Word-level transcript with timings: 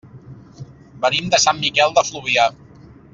Venim 1.03 1.29
de 1.35 1.41
Sant 1.45 1.59
Miquel 1.67 1.93
de 1.99 2.05
Fluvià. 2.11 2.47